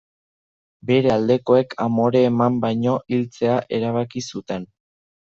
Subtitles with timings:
[0.91, 4.67] Bere aldekoek amore eman baino hiltzea erabaki zuten.